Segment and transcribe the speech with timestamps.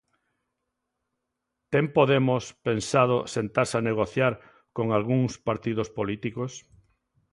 [1.71, 4.33] Ten Podemos pensado sentarse a negociar
[4.75, 6.51] con algúns partidos políticos?